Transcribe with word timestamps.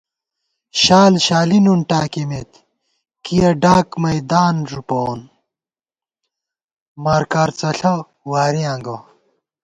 شال 0.81 1.13
شالی 1.25 1.59
نُن 1.65 1.79
ٹاکِمېت 1.89 2.51
کِیَہ 3.23 3.49
ڈاک 3.63 3.87
میدان 4.03 4.55
ݫُپَوون 4.69 5.19
مارکارڅݪہ 7.03 7.93
وارِیاں 8.29 8.77
گہ 8.85 8.97